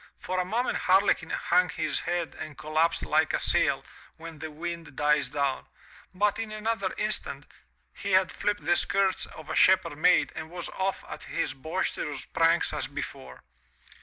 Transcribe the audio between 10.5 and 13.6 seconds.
off at his boisterous pranks as before.